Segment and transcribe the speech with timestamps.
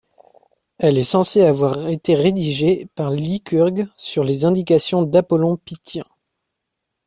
[0.79, 6.05] Elle est censée avoir été rédigée par Lycurgue sur les indications d'Apollon pythien.